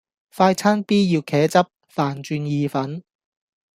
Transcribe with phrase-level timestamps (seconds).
[0.35, 1.59] 快餐 B 要茄汁,
[1.95, 3.03] 飯轉意粉